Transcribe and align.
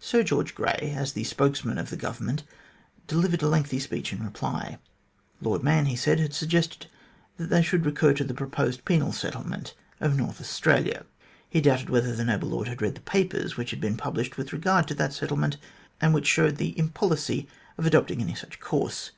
Sir 0.00 0.22
George 0.22 0.54
Grey, 0.54 0.94
as 0.96 1.12
the 1.12 1.24
spokesman 1.24 1.76
of 1.76 1.90
the 1.90 1.96
Government, 1.98 2.42
delivered 3.06 3.42
a 3.42 3.48
lengthy 3.48 3.78
speech 3.78 4.14
in 4.14 4.24
reply. 4.24 4.78
Lord 5.42 5.62
Mahon, 5.62 5.84
he 5.84 5.94
said, 5.94 6.18
had 6.20 6.32
suggested 6.32 6.86
that 7.36 7.50
they 7.50 7.60
should 7.60 7.84
recur 7.84 8.14
to 8.14 8.24
the 8.24 8.32
proposed 8.32 8.86
penal 8.86 9.12
settlement 9.12 9.74
of 10.00 10.16
North 10.16 10.40
Australia. 10.40 11.04
He 11.50 11.60
doubted 11.60 11.90
whether 11.90 12.16
the 12.16 12.24
noble 12.24 12.48
lord 12.48 12.66
had 12.68 12.80
read 12.80 12.94
the 12.94 13.02
papers 13.02 13.58
which 13.58 13.68
had 13.70 13.80
been 13.82 13.98
published 13.98 14.38
with 14.38 14.54
regard 14.54 14.88
to 14.88 14.94
that 14.94 15.12
settlement, 15.12 15.58
and 16.00 16.14
which 16.14 16.26
showed 16.26 16.56
the 16.56 16.70
im 16.70 16.88
policy 16.88 17.46
of 17.76 17.84
adopting 17.84 18.22
any 18.22 18.34
such 18.34 18.60
course. 18.60 19.10